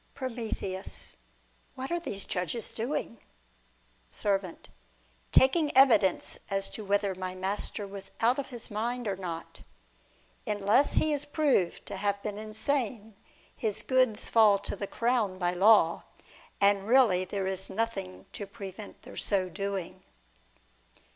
[0.15, 0.35] Prom.
[1.75, 3.19] What are these judges doing?
[3.19, 4.09] THE WAGER OF PROMETHEUS.
[4.09, 4.15] $7
[4.49, 4.69] Servant.
[5.31, 9.61] Taking evidence as to whether my master was out of his mind or not.
[10.47, 13.13] Unless he is proved to have heen insane,
[13.55, 16.05] his goods fall to the crown by law;
[16.59, 20.01] and really there is nothing to prevent their so doing.